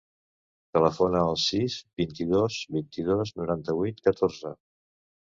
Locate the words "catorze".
4.09-4.55